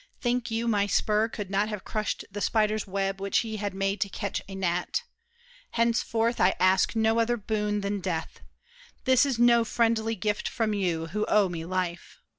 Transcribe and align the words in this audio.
Think 0.19 0.49
you 0.49 0.67
My 0.67 0.87
spur 0.87 1.27
could 1.29 1.51
not 1.51 1.69
have 1.69 1.83
crushed 1.85 2.25
the 2.31 2.41
spider's 2.41 2.87
web 2.87 3.21
Which 3.21 3.37
he 3.45 3.57
had 3.57 3.75
made 3.75 4.01
to 4.01 4.09
catch 4.09 4.41
a 4.49 4.55
gnat? 4.55 5.03
Henceforth 5.73 6.41
I 6.41 6.55
ask 6.59 6.95
no 6.95 7.19
other 7.19 7.37
boon 7.37 7.81
than 7.81 7.99
death. 7.99 8.39
This 9.03 9.27
is 9.27 9.37
No 9.37 9.63
friendly 9.63 10.15
gift 10.15 10.47
from 10.49 10.73
you, 10.73 11.05
who 11.09 11.25
owe 11.29 11.49
me 11.49 11.65
life! 11.65 12.17